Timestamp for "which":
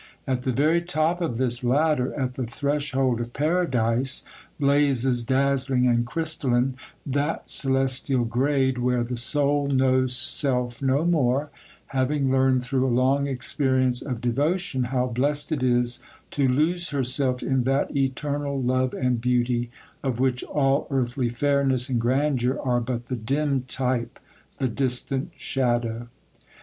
20.19-20.41